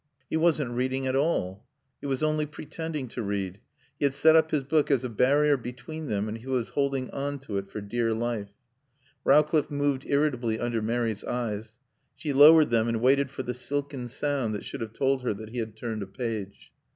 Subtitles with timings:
[0.31, 1.63] He wasn't reading at all;
[1.99, 3.59] he was only pretending to read.
[3.99, 7.11] He had set up his book as a barrier between them, and he was holding
[7.11, 8.49] on to it for dear life.
[9.23, 11.73] Rowcliffe moved irritably under Mary's eyes.
[12.15, 15.49] She lowered them and waited for the silken sound that should have told her that
[15.49, 16.71] he had turned a page.